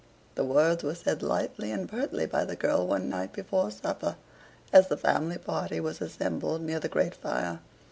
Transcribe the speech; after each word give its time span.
The 0.33 0.43
words 0.43 0.83
were 0.83 0.95
said 0.95 1.21
lightly 1.21 1.71
and 1.71 1.87
pertly 1.87 2.25
by 2.25 2.43
the 2.43 2.55
girl 2.55 2.87
one 2.87 3.07
night 3.07 3.33
before 3.33 3.69
supper, 3.69 4.15
as 4.73 4.87
the 4.87 4.97
family 4.97 5.37
party 5.37 5.79
were 5.79 5.91
assembled 5.91 6.63
near 6.63 6.79
the 6.79 6.89
great 6.89 7.13
fire. 7.13 7.59